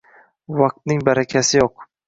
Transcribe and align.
“Vaqtning 0.61 1.05
barakasi 1.11 1.63
yo‘q. 1.63 1.91